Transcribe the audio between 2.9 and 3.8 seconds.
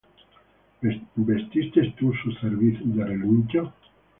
relincho?